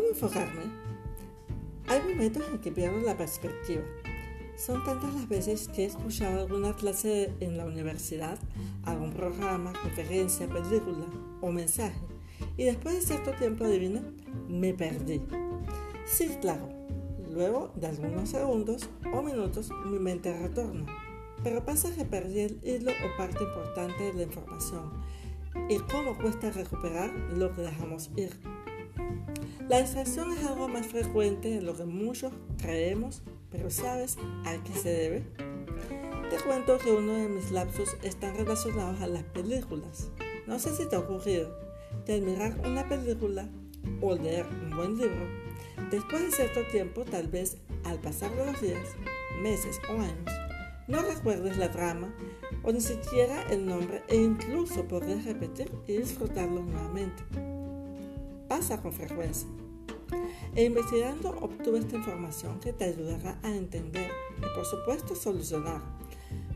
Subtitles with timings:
[0.00, 0.62] enfocarme.
[1.88, 3.82] Hay momentos en que pierdo la perspectiva.
[4.56, 8.38] Son tantas las veces que he escuchado alguna clase en la universidad,
[8.84, 11.06] algún programa, conferencia, película
[11.40, 11.98] o mensaje,
[12.56, 14.02] y después de cierto tiempo, adivina,
[14.48, 15.22] me perdí.
[16.04, 16.68] Sí, claro,
[17.30, 20.86] luego de algunos segundos o minutos mi mente retorna,
[21.42, 24.92] pero pasa que perdí el hilo o parte importante de la información
[25.68, 28.30] y cómo cuesta recuperar lo que dejamos ir.
[29.72, 34.74] La distracción es algo más frecuente de lo que muchos creemos, pero ¿sabes a qué
[34.74, 35.22] se debe?
[36.28, 40.10] Te cuento que uno de mis lapsos están relacionados a las películas.
[40.46, 41.56] No sé si te ha ocurrido
[42.04, 43.48] que al mirar una película
[44.02, 45.26] o leer un buen libro,
[45.90, 48.90] después de cierto tiempo, tal vez al pasar de los días,
[49.40, 50.36] meses o años,
[50.86, 52.14] no recuerdes la trama
[52.62, 57.22] o ni siquiera el nombre e incluso podrías repetir y disfrutarlo nuevamente
[58.52, 59.48] pasa con frecuencia.
[60.54, 65.80] E investigando obtuve esta información que te ayudará a entender y por supuesto solucionar.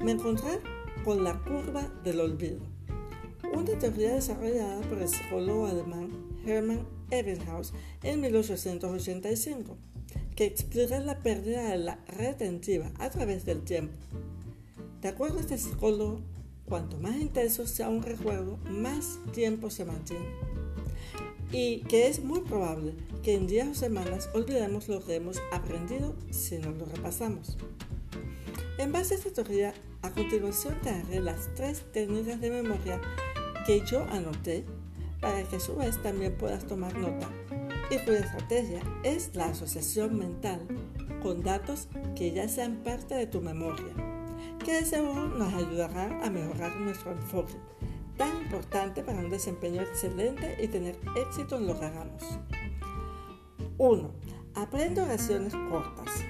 [0.00, 0.60] Me encontré
[1.04, 2.60] con la curva del olvido,
[3.52, 6.10] una teoría desarrollada por el psicólogo alemán
[6.46, 9.76] Hermann Ebbinghaus en 1885,
[10.36, 13.96] que explica la pérdida de la retentiva a través del tiempo.
[15.02, 16.20] De acuerdo a este psicólogo,
[16.66, 20.49] cuanto más intenso sea un recuerdo, más tiempo se mantiene
[21.52, 26.14] y que es muy probable que en días o semanas olvidemos lo que hemos aprendido
[26.30, 27.56] si no lo repasamos.
[28.78, 33.00] En base a esta teoría, a continuación te daré las tres técnicas de memoria
[33.66, 34.64] que yo anoté
[35.20, 37.28] para que a su vez también puedas tomar nota
[37.90, 40.66] y cuya estrategia es la asociación mental
[41.22, 43.92] con datos que ya sean parte de tu memoria,
[44.64, 47.54] que de seguro nos ayudarán a mejorar nuestro enfoque
[48.20, 52.22] tan importante para un desempeño excelente y tener éxito en lo que hagamos.
[53.78, 54.10] 1.
[54.56, 56.22] Aprende oraciones cortas.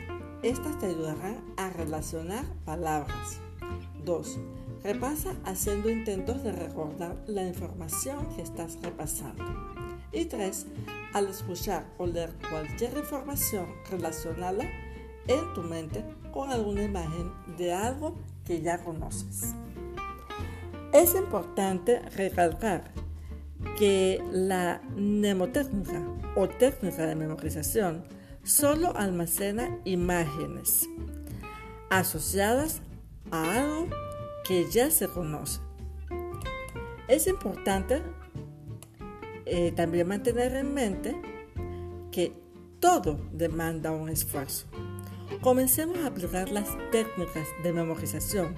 [0.44, 3.40] Estas te ayudarán a relacionar palabras.
[4.04, 4.38] 2.
[4.84, 9.44] Repasa haciendo intentos de recordar la información que estás repasando.
[10.12, 10.66] Y 3.
[11.12, 14.64] Al escuchar o leer cualquier información, relacionala
[15.26, 19.56] en tu mente con alguna imagen de algo que ya conoces.
[20.92, 22.90] Es importante recalcar
[23.78, 28.04] que la mnemotécnica o técnica de memorización
[28.42, 30.88] solo almacena imágenes
[31.90, 32.82] asociadas
[33.30, 33.86] a algo
[34.44, 35.60] que ya se conoce.
[37.06, 38.02] Es importante
[39.46, 41.14] eh, también mantener en mente
[42.10, 42.32] que
[42.80, 44.66] todo demanda un esfuerzo.
[45.40, 48.56] Comencemos a aplicar las técnicas de memorización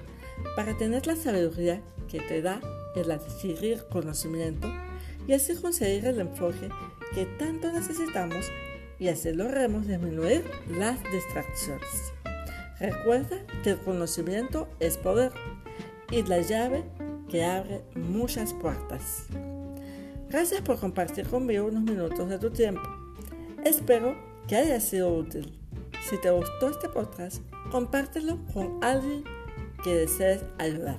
[0.55, 2.61] para tener la sabiduría que te da
[2.95, 4.71] el adquirir conocimiento
[5.27, 6.69] y así conseguir el enfoque
[7.13, 8.45] que tanto necesitamos
[8.99, 12.13] y así logremos disminuir las distracciones.
[12.79, 15.31] Recuerda que el conocimiento es poder
[16.11, 16.83] y la llave
[17.29, 19.25] que abre muchas puertas.
[20.29, 22.81] Gracias por compartir conmigo unos minutos de tu tiempo.
[23.63, 24.15] Espero
[24.47, 25.57] que haya sido útil.
[26.09, 29.23] Si te gustó este podcast, compártelo con alguien
[29.83, 30.97] que desees ayudar.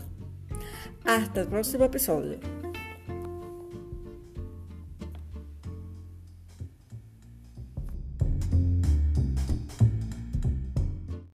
[1.05, 2.39] Hasta el próximo episodio.